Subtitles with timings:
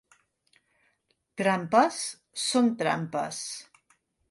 [1.41, 2.01] Trampes
[2.47, 3.45] són trampes.